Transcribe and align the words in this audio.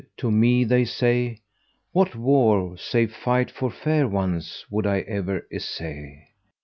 to 0.17 0.31
me 0.31 0.63
they 0.63 0.83
say: 0.83 1.37
* 1.65 1.91
What 1.91 2.15
war 2.15 2.75
save 2.75 3.13
fight 3.13 3.51
for 3.51 3.69
fair 3.69 4.07
ones 4.07 4.65
would 4.71 4.87
I 4.87 5.01
e'er 5.07 5.45
essay? 5.53 6.25